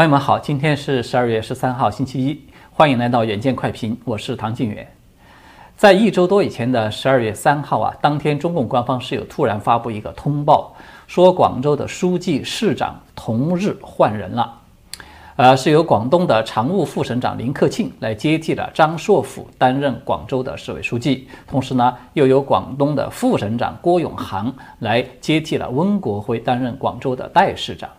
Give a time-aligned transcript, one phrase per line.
[0.00, 4.90] 朋友们好，今天是十二月十三号，星期一，欢迎来到远见快评，我是唐静远。
[5.76, 10.74] 在一周多以前的十二月三号啊，当天中共官方是有突然发布一个通报，
[11.06, 14.54] 说广州的书记、市长同日换人了，
[15.36, 27.90] 呃，是由广东的常务副省长林克庆来接替了张硕甫担任广州的市委书记，同时呢，又由广东的副省长郭永航来接替了温国辉担任广州的代市长。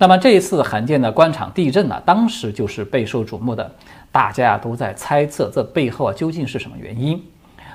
[0.00, 3.68] 那么这一次罕见的官场地震呢，当时就是备受瞩目的，
[4.12, 7.20] 大家啊都在猜测这背后啊究竟是什么原因。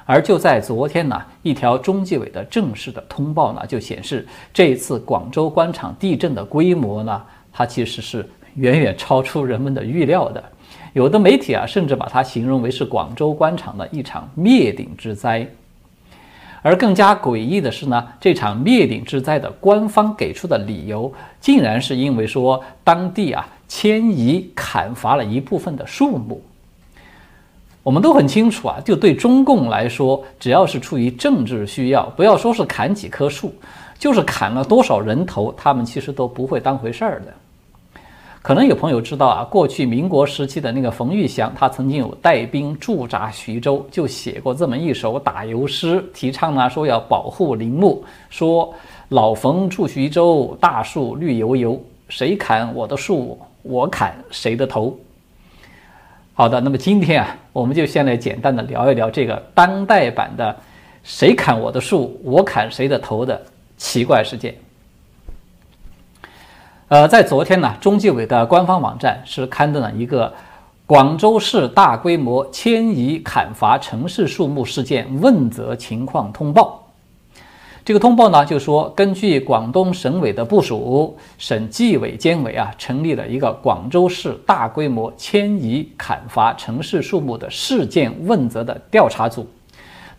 [0.05, 10.41] 而就在昨天呢，一条中纪委的正式的通报呢就显示，这一次广州官场地震的规模呢，它其实是远远超出人们的预料的。
[10.93, 15.45] 有的媒体啊甚至把它形容为是广州官场的一场灭顶之灾。
[16.63, 26.41] 而更加诡异的是呢，这场灭顶之灾的官方给出的理由，竟然是因为说当地啊迁移砍伐了一部分的树木。
[27.83, 33.53] 我们都很清楚啊，就对中共来说，只要是出于政治需要，不要说是砍几棵树，
[33.99, 37.33] 就是砍了多少人头，他们其实都不会当回事儿的。
[38.43, 48.73] 可能有朋友知道啊，过去民国时期的那个冯玉祥，他曾经有带兵驻扎徐州，就写过这么一首打油诗，提倡呢说要保护林木，说
[49.07, 54.93] 老冯驻徐州，大树绿油油，谁砍我的树，我砍谁的头。
[56.33, 60.53] 好的，那么今天啊，我们就先来简单的聊一聊这个当代版的
[61.01, 63.41] “谁砍我的树，我砍谁的头”的
[63.77, 64.53] 奇怪事件。
[66.89, 70.31] 呃，在昨天呢，中纪委的官方网站是刊登了一个
[70.85, 76.83] 广州市大规模迁移砍伐城市树木事件问责情况通报。
[77.85, 89.47] 这个通报呢，就说根据广东省委的部署，省纪委监委啊，成立了一个广州市大规模迁移砍伐城市树木的事件问责的调查组。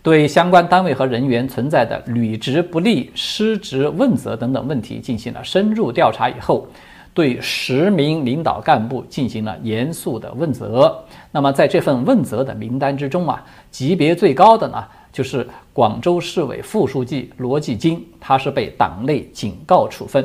[0.05, 6.67] 对相关单位和人员存在的履职不力、失职问责等等问题进行了深入调查以后，
[7.11, 11.03] 对十名领导干部进行了严肃的问责。
[11.31, 20.23] 那么在这份问责的名单之中啊，级别最高的呢，就是广州市委副书记罗继金，他是被党内警告处分。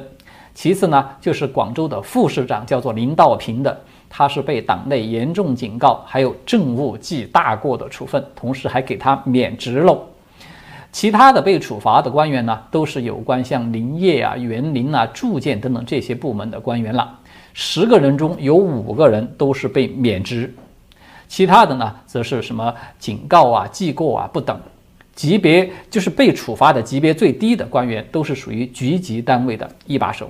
[0.53, 3.81] 其次呢，就是广州的副市长叫做林道平的。
[4.11, 10.05] 他是被党内严重警告，还有政务记大过的处分，同时还给他免职喽。
[10.93, 17.19] 其他的被处罚的官员呢，都是有关像林业啊、园林啊、住建等等这些部门的官员了。
[17.55, 20.53] 十个人中有五个人都是被免职，
[21.29, 24.61] 其他的呢，则是什么警告啊、记过啊不等。
[25.15, 30.29] 级别就是被处罚的级别最低的官员，都是属于局级单位的一把手。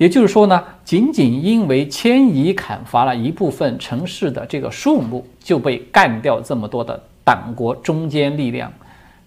[0.00, 8.72] 也就是说呢，仅仅因为迁移砍伐了一部分城市的这个树木，就被干掉这么多的党国中坚力量，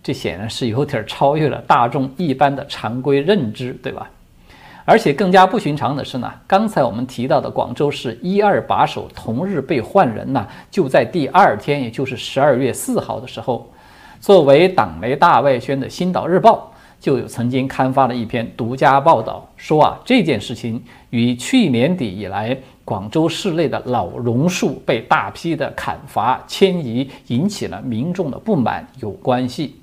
[0.02, 4.10] 这显然是有点超越了大众一般的常规认知，对吧？
[4.84, 13.72] 而且更加不寻常的是呢，刚才我们提到的广州市一二把手同日被换人呢，就在第二天，也就是十二月四号的时候，
[14.20, 16.68] 作为党媒大外宣的《星岛日报》。
[17.04, 29.76] 就有曾经刊发了一篇独家报道，说啊这件事情与去年底以来广州市内的老榕树被大批的砍伐迁移，引起了民众的不满有关系。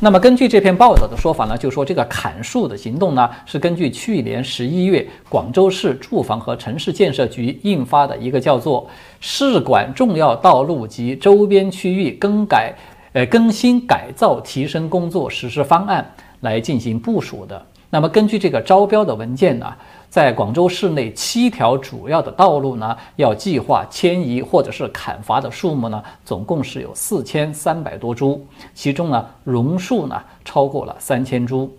[0.00, 8.84] 那么根据这篇报道的说法呢，就说这个砍树的行动呢，是根据去年十一月广州市住房和城市建设局印发的一个叫做
[9.20, 12.74] 《市管重要道路及周边区域更改》。
[13.12, 16.08] 呃，更新改造提升工作实施方案
[16.40, 17.64] 来进行部署的。
[17.90, 19.74] 那么，根据这个招标的文件呢，
[20.10, 31.74] 在广州市内七条主要的道路呢，要计划迁移或者是砍伐的树木呢，总共是有四千三百多株，其中呢，榕树呢超过了三千株。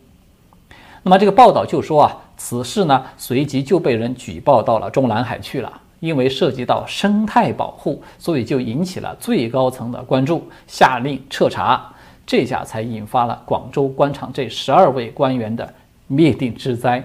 [1.03, 5.71] 那么，这个报道就说啊，此事呢，随即就被人举报到了中南海去了。
[5.99, 11.93] 因为涉及到生态保护，所以就引起了最高层的关注，下令彻查，
[12.25, 15.73] 这下才引发了广州官场这十二位官员的
[16.07, 17.03] 灭顶之灾。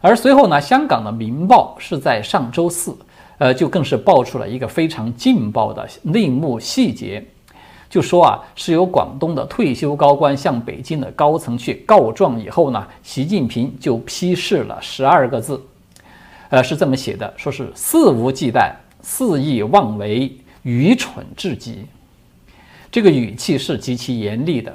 [0.00, 2.96] 而随后呢，香港的《明报》是在上周四，
[3.38, 7.24] 呃，就更是爆出了一个非常劲爆的内幕细节，
[7.88, 15.60] 就说啊，是由广东的退休高官向北京的高层去告状以后呢，习近平就批示了十二个字。
[16.50, 18.72] 呃，是这么写的，说是肆无忌惮、
[19.02, 21.86] 肆意妄为、愚蠢至极。
[22.90, 24.72] 这个语气是极其严厉的。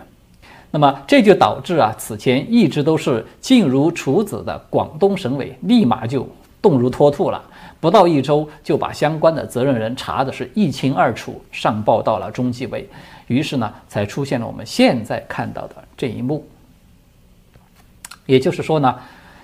[0.70, 6.28] 那么这就导致啊，此前一直都是静如处子的广东省委，立马就
[6.62, 7.44] 动如脱兔了，
[7.80, 12.90] 不到一周就把相关的责任人查的是一清二楚，上报到了中纪委，
[13.28, 16.44] 于是呢，才出现了我们现在看到的这一幕。
[18.26, 18.96] 也就是说呢，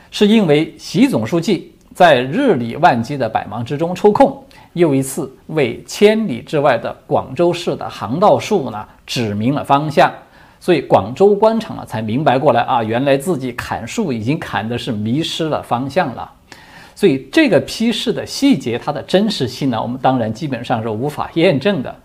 [0.10, 4.44] 是因为习总书记在日理万机的百忙之中抽空，
[4.74, 10.12] 又一次为千里之外的广州市的航道树呢指明了方向。
[10.62, 16.30] 所以广州官场呢才明白过来啊，原来自己砍树已经砍的是迷失了方向了。
[16.96, 21.96] 所以这个批示的细节，它的真实性呢，我们当然基本上是无法验证的。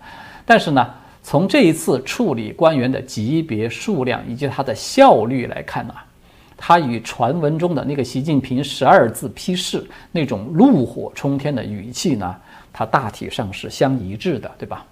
[0.45, 0.87] 但是呢，
[1.21, 5.93] 从这一次处理官员的级别、数量以及它的效率来看呢，
[6.57, 12.35] 它与传闻中的那个习近平十二字批示那种怒火冲天的语气呢，
[12.71, 14.85] 它大体上是相一致的，对吧？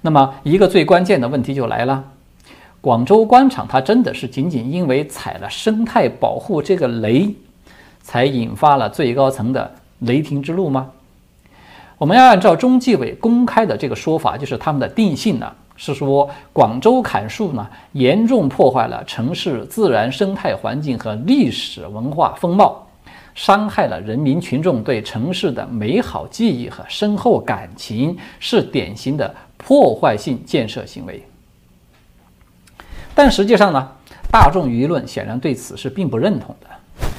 [0.00, 2.02] 那么一个最关键的问题就来了。
[2.80, 7.34] 广州官场，它真的是仅仅因为踩了生态保护这个雷，
[8.02, 10.90] 才引发了最高层的雷霆之怒吗？
[11.98, 22.86] 我们要按照中纪委公开的这个说法，就是他们的定性呢，是说广州砍树呢，严重破坏了城市自然生态环境和历史文化风貌，
[23.34, 31.24] 伤害了人民群众对城市的美好记忆和深厚感情，是典型的破坏性建设行为。
[33.14, 33.88] 但实际上呢，
[34.30, 36.66] 大众舆论显然对此是并不认同的。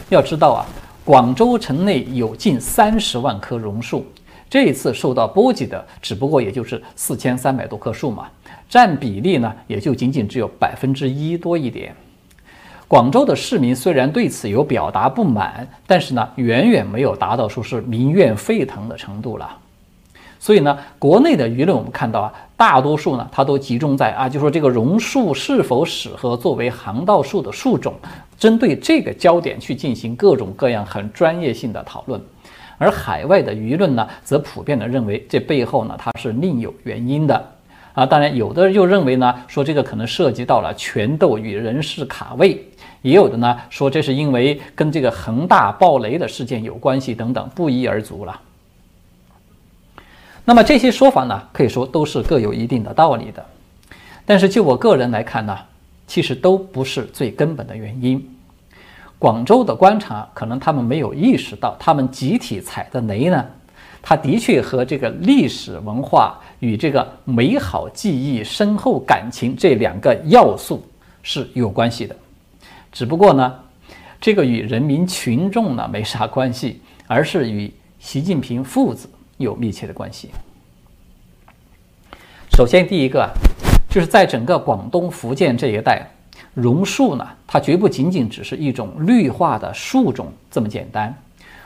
[0.09, 0.61] 要知道啊，
[1.03, 4.05] 广州城内有近三十万棵榕树，
[4.51, 8.27] 这一次受到波及的只不过也就是四千三百多棵树嘛，
[8.69, 11.95] 占比例呢也就仅仅只有百分之一多一点。
[12.85, 19.57] 广州的市民虽然对此有表达不满，但是呢，远远没有达到说是民怨沸腾的程度了。
[20.37, 27.93] 所以呢，国内的舆论我们看到啊，大多数呢，它都集中在啊，就说这个榕树是否适合作为行道树的树种，
[28.37, 32.21] 针对这个焦点去进行各种各样很专业性的讨论。
[32.81, 37.51] 而海外的舆论呢，则普遍的认为这背后呢，它是另有原因的
[37.93, 38.07] 啊。
[38.07, 42.57] 当然，有的人又认为呢，说这个可能涉及到了权斗与人事卡位；
[43.03, 48.41] 也有的呢，说这是因为跟这个恒大暴雷的事件有关系等等，不一而足了。
[50.43, 53.45] 那么这些说法呢，可以说都是各有一定的道理的，
[54.25, 55.55] 但是就我个人来看呢，
[56.07, 58.30] 其实都不是最根本的原因。
[59.21, 63.45] 广州的观察，可能他们没有意识到，他们集体踩的雷呢，
[64.01, 70.83] 它的确和这个历史文化与这个美好记忆、深厚感情这两个要素
[71.21, 72.15] 是有关系的。
[72.91, 73.53] 只不过呢，
[74.19, 79.07] 这个与人民群众呢没啥关系，而是与习近平父子。
[79.37, 80.29] 有密切的关系。
[82.55, 83.27] 首先，第一个
[83.89, 86.07] 就是在整个广东、福建这一带，
[86.53, 91.13] 榕树呢，它绝不仅仅只是一种绿化的树种这么简单。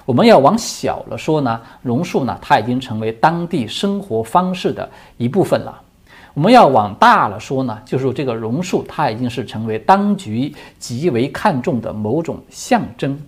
[0.05, 5.81] 我们要往小了说呢，榕树呢，它已经成为当地生活方式的一部分了。
[6.33, 13.19] 我们要往大了说呢，就是这个榕树，它已经是成为当局极为看重的某种象征。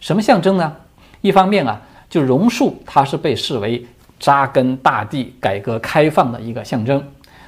[0.00, 0.74] 什么象征呢？
[1.20, 1.80] 一方面啊。
[2.10, 3.86] 就榕树，它是被视为
[4.18, 7.04] 扎根大地、改革开放的一个象征。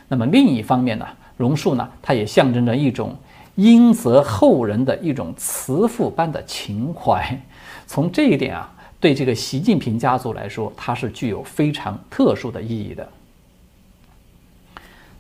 [0.07, 1.07] 那么另一方面呢，
[1.39, 3.17] 榕树呢，它也象征着一种
[3.57, 7.39] 应泽后人的一种慈父般的情怀。
[7.87, 13.09] 从这一点啊，对这个习近平家族来说，它是具有非常特殊的意义的。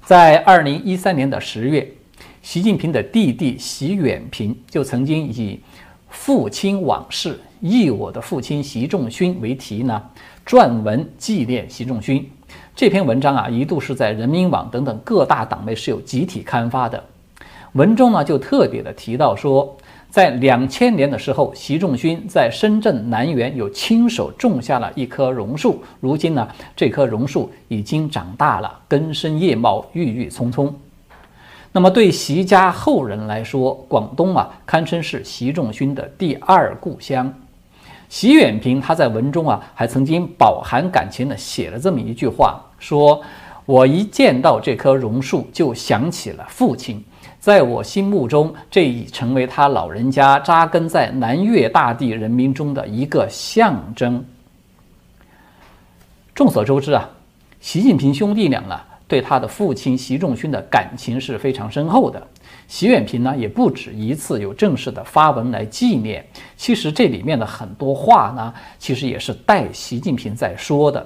[0.04, 1.88] 在二零一三年的十月，
[2.42, 5.60] 习近平的弟弟习远平就曾经以
[6.08, 7.38] 父亲往事。
[7.60, 10.02] 忆我的父亲习仲勋为题呢，
[10.46, 12.26] 撰文纪念习仲勋。
[12.74, 17.04] 这篇文章啊，一度是在人民网等等各大党内是有集体刊发的。
[17.72, 19.76] 文中呢，就特别的提到说，
[20.08, 25.80] 在两千年的时候，习仲勋在深圳南园有亲手种下了一棵榕树。
[26.00, 30.74] 如今呢，这棵榕树已经长大了，根深叶茂，郁郁葱葱。
[31.70, 37.32] 那么对习家后人来说，广东啊，堪称是习仲勋的第二故乡。
[38.08, 43.22] 习远平他在文中啊，还曾经饱含感情的写了这么一句话，说
[43.64, 47.00] ：“我一见到这棵榕树，就想起了父亲，
[47.40, 54.22] 在我心目中，这已成为他老人家扎根在南粤大地人民中的一个象征。”
[56.34, 57.08] 众所周知啊，
[57.60, 58.78] 习近平兄弟俩呢，
[59.08, 62.22] 对他的父亲习仲勋的感情是非常深厚的。
[62.68, 66.24] 习远平呢也不止一次有正式的发文来纪念。
[66.56, 71.04] 其实这里面的很多话呢，其实也是代习近平在说的。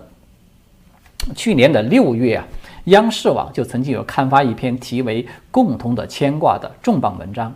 [1.35, 2.45] 去年的六月啊，
[2.85, 7.51] 央视网就曾经有刊发一篇题为《共同的牵挂》的重磅文章，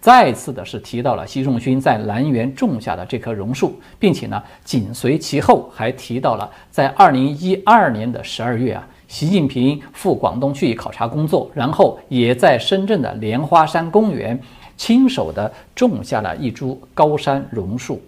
[0.00, 14.40] 再次的是提到了习仲勋在南园种下的这棵榕树，并且呢，紧随其后还提到了在二零一二年的十二月啊，习近平赴广东去考察工作，然后也在深圳的莲花山公园
[14.78, 18.00] 亲手的种下了一株高山榕树。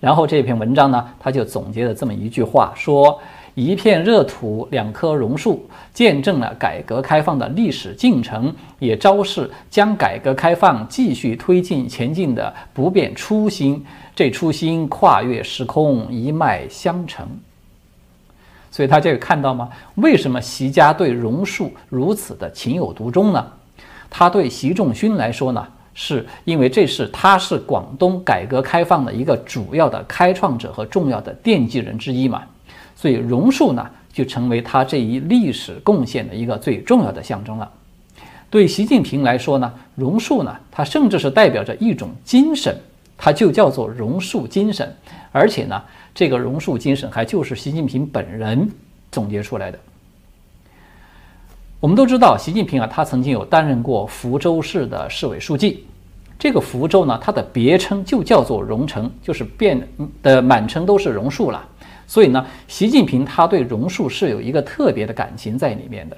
[0.00, 3.20] 然后这篇文章呢，他就总结了这么一句话，说
[3.60, 13.84] ：“一片热土，两棵榕树，见证了改革开放的历史进程，也昭示将改革开放继续推进前进的不变初心。
[14.16, 17.28] 这初心跨越时空，一脉相承。”
[18.72, 19.68] 所以大家有看到吗？
[19.96, 23.46] 为什么习家对榕树如此的情有独钟呢？
[24.08, 25.66] 他对习仲勋来说呢？
[25.92, 32.42] 是因为这是他是广东改革开放的一个主要的开创者和重要的奠基人之一嘛，
[33.00, 37.66] 所以榕树呢就成为他这一历史贡献的一个最重要的象征了。
[38.50, 42.76] 对习近平来说呢，榕树呢它甚至是代表着一种精神，
[43.16, 44.94] 它就叫做榕树精神，
[45.32, 45.82] 而且呢
[46.14, 48.70] 这个榕树精神还就是习近平本人
[49.10, 49.78] 总结出来的。
[51.78, 55.86] 我们都知道，习近平啊，他曾经有担任过福州市的市委书记。
[56.38, 59.88] 这个福州呢，它的别称就叫做榕城，就是变
[60.22, 61.66] 的满城都是榕树了。
[62.10, 66.16] 所以呢，习近平他对榕树是有一个特别的感情在里面的。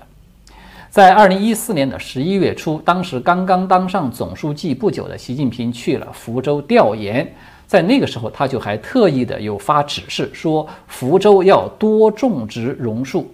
[0.88, 7.30] 在二零一四年的十一月初，当时刚刚当上总书记不久的习近平去了福州调研，
[7.66, 13.30] 在那个时候，他就还特意的有发指示说，福州要多种植榕树。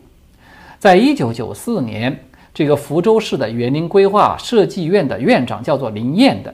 [0.80, 2.18] 在一九九四年，
[2.52, 6.52] 这个福州市的园林规划设计院的院长叫做林燕的，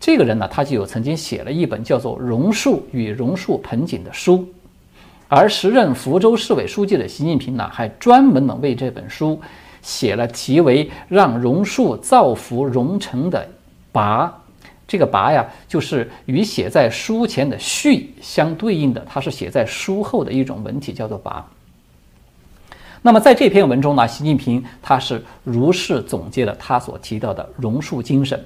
[0.00, 4.44] 这个人呢，他就有曾经写了一本叫做《榕树与榕树盆景》的书，
[5.28, 9.38] 而时任福州市委书记的习近平呢，还专门的为这本书
[9.82, 13.46] 写了题为《让榕树造福榕城》的
[13.92, 14.30] 跋，
[14.86, 21.42] 这个跋呀，就是与写在书前的序相对应的，它是写在书后的一种文体，叫做跋。
[23.02, 28.42] 那么在这篇文中呢，习近平他是如是总结了他所提到的榕树精神，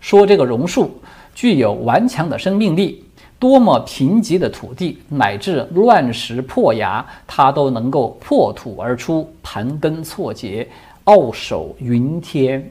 [0.00, 1.00] 说这个榕树
[1.32, 3.03] 具有顽强的生命力，
[3.38, 10.66] 多么贫瘠的土地乃至乱石破崖，它都能够破土而出，盘根错节，
[11.04, 12.70] 傲首云天。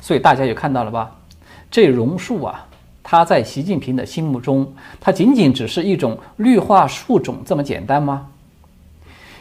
[0.00, 1.14] 所以大家也看到了吧？
[1.70, 2.66] 这榕树啊，
[3.02, 4.66] 它在习近平的心目中，
[5.00, 8.26] 它仅仅只是一种绿化树种这么简单吗？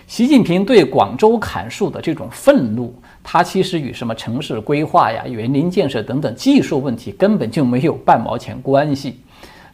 [0.05, 9.19] 习近平对广州砍树的这种愤怒，它其实与什么城市规划呀、园林建设等等技术问题根本就没有半毛钱关系。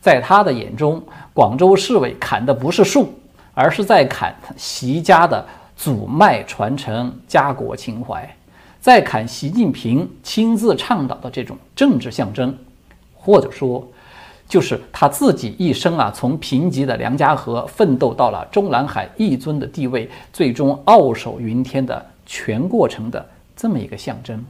[0.06, 1.02] 在他的眼中，
[1.34, 3.12] 广州市委砍的不是树，
[3.56, 5.44] 而是在砍习家的
[5.76, 8.38] 祖脉传承、家国情怀，
[8.80, 12.56] 在砍习近平亲自倡导的这种政治象征，
[13.16, 13.84] 或者说。
[14.48, 24.46] 就是他自己一生啊，从贫瘠的梁家河奋斗到了中南海一尊的地位，最终傲首云天的全过程的这么一个象征。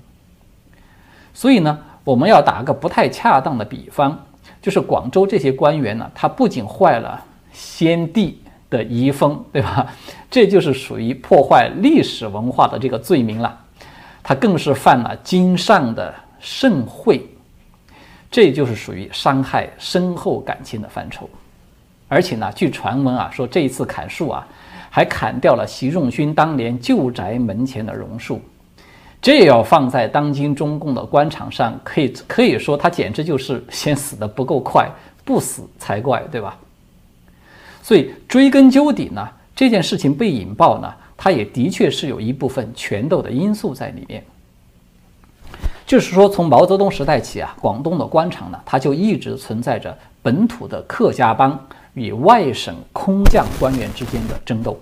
[1.33, 4.19] 所以呢，我们要打个不太恰当的比方，
[4.65, 9.86] 就是广州这些官员呢，他不仅坏了先帝的遗风，对吧？
[10.27, 13.55] 这就是属于破坏历史文化的这个罪名了。
[14.24, 17.24] 他更是犯了经上的盛会。
[18.31, 21.29] 这就是属于伤害深厚感情的范畴，
[22.07, 24.48] 而且呢，据传闻啊，说这一次砍树啊，
[24.89, 28.41] 还砍掉了习仲勋当年旧宅门前的榕树，
[29.25, 34.88] 这要放在当今中共的官场上，可以可以说他简直就是先死的不够快，
[35.24, 36.55] 不死才怪，对吧？
[37.82, 44.24] 所以追根究底呢，这件事情被引爆呢，它也的确是有一部分权斗的因素在里面。
[45.88, 51.60] 就是说，从毛泽东时代起啊，广东的官场呢，它就一直存在着本土的客家帮
[51.96, 54.79] 与外省空降官员之间的争斗。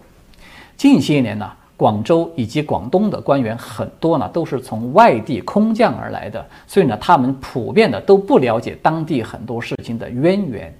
[0.75, 10.73] 近些年呢，广州以及广东的官员很多呢，都是从外地空降而来的，所以呢，他们普遍的都不了解当地很多事情的渊源。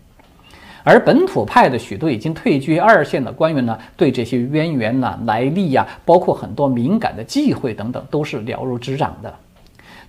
[0.86, 9.34] 而本土派的许多已经退居二线的官员呢，对这些渊源呐、来历呀，包括很多敏感的忌讳等等，都是了如指掌的。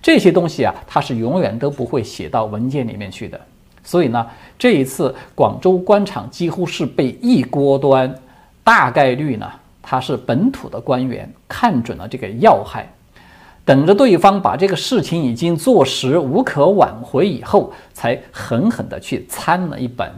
[0.01, 3.39] 这些东西啊，它是永远都不会写到文件里面去的。
[3.83, 4.27] 所以呢，
[4.59, 8.13] 这一次广州官场几乎是被一锅端，
[8.63, 9.49] 大概率呢，
[9.87, 12.91] 他是本土的官员看准了这个要害，
[13.63, 20.11] 等着对方把这个事情已经坐实无可挽回以后，才狠狠地去参了一本。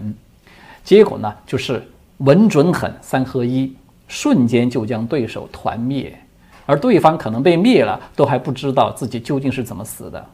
[0.85, 1.85] 结果呢，就是
[2.19, 3.75] 稳准狠三合一，
[4.07, 6.17] 瞬间就将对手团灭。
[6.65, 10.25] 而对方可能被灭了，都还不知道自己究竟是怎么死的。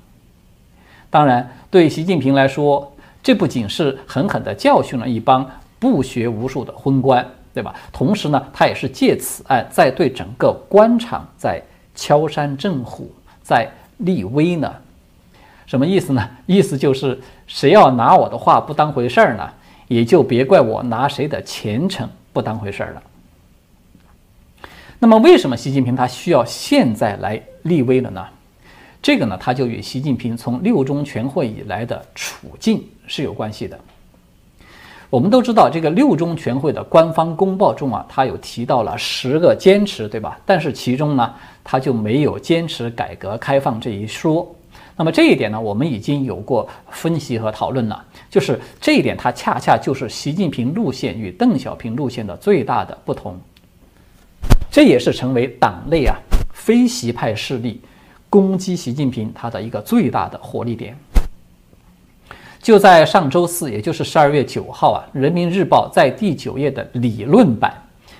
[1.09, 2.91] 当然，对习近平来说，
[3.23, 5.49] 这不仅是狠狠地教训了一帮
[5.79, 7.75] 不学无术的昏官，对吧？
[7.91, 11.61] 同时呢，他也是借此案在对整个官场在
[11.93, 13.11] 敲山震虎，
[13.43, 14.73] 在立威呢。
[15.65, 16.29] 什么意思呢？
[16.45, 19.49] 意思就是谁要拿我的话不当回事儿呢，
[19.87, 23.03] 也就别怪我拿谁的前程不当回事儿了。
[24.99, 28.25] 那么，为什么习近平他需要现在来立威了呢？
[29.01, 33.77] 这个呢，他就与习近平从六中全会以来的处境是有关系的。
[35.13, 40.39] 我们都知道，这个六中全会的官方公报中啊，他有提到了十个坚持，对吧？
[40.43, 41.31] 但是其中呢，
[41.63, 44.55] 他就没有坚持改革开放这一说。
[44.95, 48.03] 那么这一点呢，我们已经有过分析和讨论了。
[48.27, 53.39] 就是这一点，它恰恰就是习近平路线与邓小平路线的最大的不同。
[54.71, 56.17] 这也是成为党内啊
[56.53, 57.79] 非习派势力。
[58.31, 60.97] 攻击习近平，他的一个最大的火力点，
[62.63, 67.73] 就在上周四，也就是十二月九号啊，《人民日报》在第九页的理论版，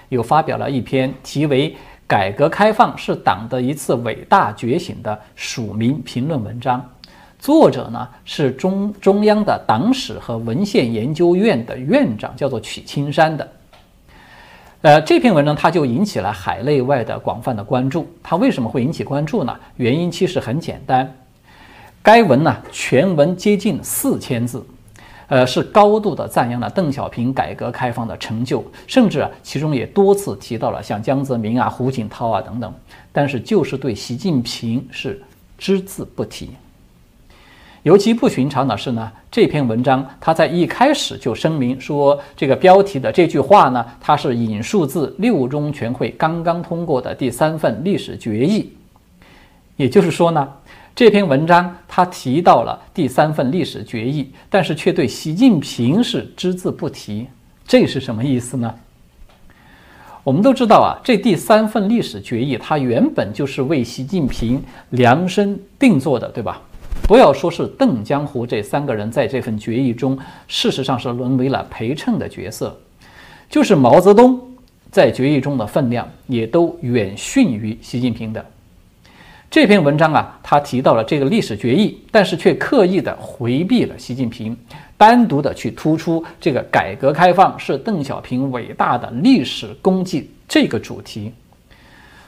[0.09, 1.71] 又发表了一篇题为
[2.05, 6.85] 《改革开放是党的一次伟大觉醒》的署名评论文章，
[7.39, 13.50] 作者呢是中中央的党史和文献研究院的院长，叫做曲青山的。
[14.81, 18.05] 呃，这篇文章它就引起了海内外的广泛的关注。
[18.21, 19.57] 它为什么会引起关注呢？
[19.77, 21.09] 原因其实很简单，
[22.03, 24.62] 该文呢全文接近四千字，
[25.27, 32.74] 呃，是高度的赞扬了邓小平改革开放的成就，甚至啊其中也多次提到了像江泽民啊、胡锦涛啊等等，
[33.13, 35.24] 但是就是对习近平是
[35.57, 36.50] 只字不提。
[37.83, 48.74] 尤其不寻常的是呢，这篇文章它在一开始就声明说，这个标题的这句话呢，它是引述自六中全会刚刚通过的第三份历史决议。
[49.75, 50.48] 也就是说呢，
[50.95, 57.25] 这篇文章他提到了第三份历史决议，但是却对习近平是只字不提，
[57.65, 58.71] 这是什么意思呢？
[60.23, 66.62] 我们都知道啊，这第三份历史决议它原本就是为习近平量身定做的，对吧？
[67.08, 70.15] 不要说是邓江湖这三个人在这份决议中，
[70.47, 72.79] 事实上是沦为了陪衬的角色。
[73.49, 74.39] 就是毛泽东
[74.91, 78.45] 在决议中的分量，也都远逊于习近平的。
[79.54, 84.58] 这篇文章啊，他提到了这个历史决议，但是却刻意的回避了习近平，
[84.98, 91.32] 单独的去突出这个改革开放是邓小平伟大的历史功绩这个主题。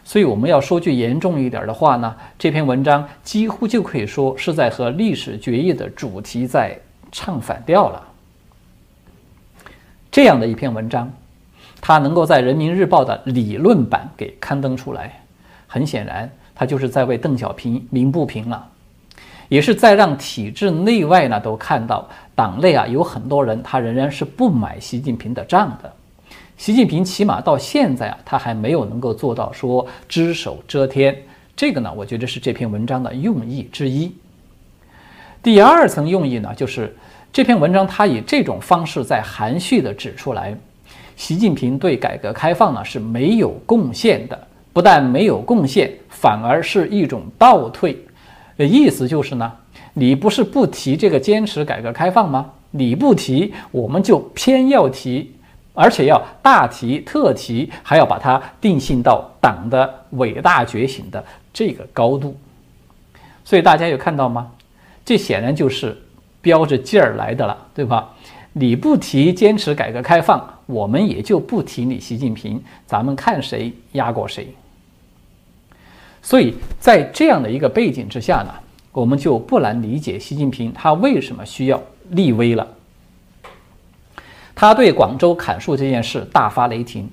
[0.04, 6.80] 所以我们要说句严重一点的话呢，这篇文章几乎就可以说是在和历史决议的主题在
[7.12, 8.04] 唱反调了。
[10.12, 11.12] 这样的一篇文章，
[11.82, 15.24] 它能够在人民日报的理论版给刊登出来，
[15.66, 18.68] 很显然，他就是在为邓小平鸣不平了，
[19.50, 25.94] 也是在让体制内外呢都看到，党内啊有很多人他仍然是不买习近平的账的。
[26.58, 31.14] 习近平起码到现在啊，他还没有能够做到说只手遮天。
[31.54, 34.14] 这个呢，我觉得是这篇文章的用意之一。
[35.44, 36.96] 第二层用意呢，就是
[37.32, 40.58] 这篇文章它以这种方式在含蓄地指出来，
[41.18, 44.48] 习近平对改革开放呢是没有贡献的。
[44.76, 47.98] 不但没有贡献，反而是一种倒退。
[48.58, 49.50] 意思就是呢，
[49.94, 52.52] 你不是不提这个坚持改革开放吗？
[52.72, 55.32] 你不提，我们就偏要提。
[55.74, 62.36] 而且要大提特提，还要把它定性到党的伟大觉醒的这个高度，
[63.46, 64.52] 所以大家有看到吗？
[65.06, 65.98] 这显然就是
[66.42, 68.14] 标着劲儿来的了，对吧？
[68.52, 74.54] 你不提坚持改革开放，我们也就不提你习近平，咱们看谁压过谁。
[76.26, 78.52] 所以在这样的一个背景之下呢，
[78.92, 82.68] 我们就不难理解习近平他为什么需要立威了。
[84.56, 87.08] 他对广州砍树这件事大发雷霆，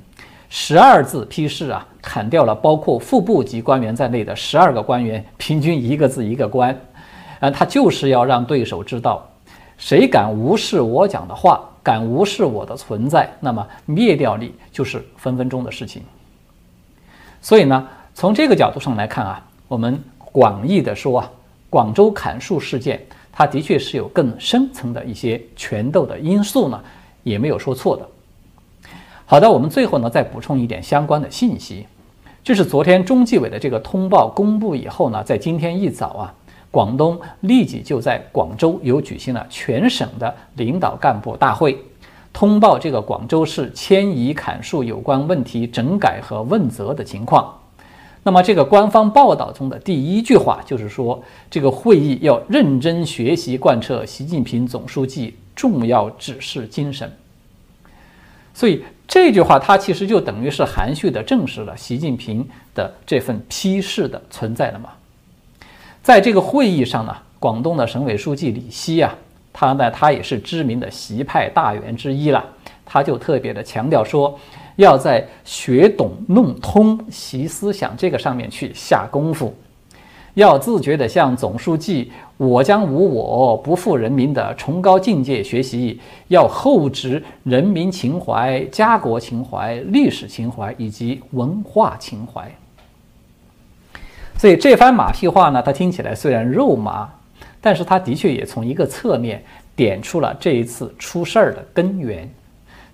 [0.48, 6.74] 十二字批示啊，砍掉了包括副部级官员在内的十二个官员，平均一个字一个官，
[7.38, 9.28] 啊，他就是要让对手知道，
[9.76, 16.02] 谁敢无视我讲的话，敢无视我的存在，那么灭掉你就是分分钟的事情。
[17.42, 17.86] 所以呢，
[18.22, 21.30] 从这个角度上来看啊，我们广义的说啊，
[21.68, 26.80] 广州砍树事件，它的确是有更深层的一些权斗的因素呢。
[27.24, 28.08] 也没有说错的。
[29.26, 31.84] 好的，我们最后呢再补充一点相关的信息，
[32.44, 36.34] 就是昨天中纪委的这个通报公布以后呢，在今天一早啊，
[36.70, 41.76] 广东立即就在广州有举行了全省的领导干部大会，
[42.32, 47.52] 通报这个广州市迁移砍树有关问题整改和问责的情况。
[48.24, 57.10] 那么这个官方报道中的第一句话就是说，这个会议要认真学习贯彻习近平总书记重要指示精神。
[58.54, 64.90] 所以这句话它其实就等于是含蓄地证实了习近平的这份批示的存在了嘛。
[66.02, 69.14] 在这个会议上呢，广东的省委书记李希啊，
[69.52, 72.44] 他呢他也是知名的习派大员之一了，
[72.84, 74.38] 他就特别的强调说，
[74.76, 79.54] 要在学懂弄通习思想这个上面去下功夫。
[80.34, 92.50] 要自觉地向总书记“我将无我，不负人民”的崇高境界学习，要厚植人民情怀、家国情怀、历史情怀以及文化情怀。
[94.38, 97.06] 所以这番马屁话呢，它听起来虽然肉麻，
[97.60, 99.44] 但是它的确也从一个侧面
[99.76, 102.26] 点出了这一次出事儿的根源。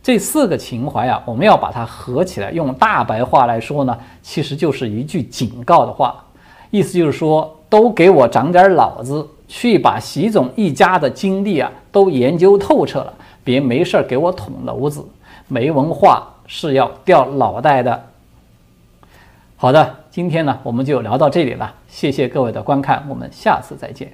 [0.09, 6.25] 这四个情怀啊，我们要把它合起来，用大白话来说呢，其实就是一句警告的话。
[6.71, 13.13] 意思就是说，都给我长点脑子，去把习总一家的经历啊都研究透彻了，
[13.45, 15.05] 别没事儿给我捅娄子。
[15.47, 18.03] 没文化是要掉脑袋的。
[19.57, 24.11] 好的，今天呢我们就聊到这里了，谢谢各位的观看，我们下次再见。